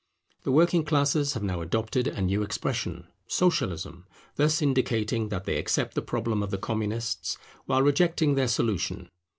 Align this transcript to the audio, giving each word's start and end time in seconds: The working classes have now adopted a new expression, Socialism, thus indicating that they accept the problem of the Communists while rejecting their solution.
The 0.41 0.51
working 0.51 0.83
classes 0.83 1.33
have 1.35 1.43
now 1.43 1.61
adopted 1.61 2.07
a 2.07 2.23
new 2.23 2.41
expression, 2.41 3.05
Socialism, 3.27 4.07
thus 4.35 4.59
indicating 4.59 5.29
that 5.29 5.43
they 5.43 5.59
accept 5.59 5.93
the 5.93 6.01
problem 6.01 6.41
of 6.41 6.49
the 6.49 6.57
Communists 6.57 7.37
while 7.67 7.83
rejecting 7.83 8.33
their 8.33 8.47
solution. 8.47 9.09